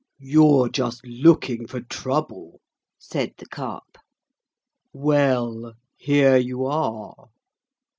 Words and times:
'You're 0.17 0.67
just 0.67 1.05
looking 1.05 1.67
for 1.67 1.79
trouble,' 1.81 2.59
said 2.97 3.33
the 3.37 3.45
Carp. 3.45 3.99
'Well, 4.91 5.73
here 5.95 6.37
you 6.37 6.65
are!' 6.65 7.27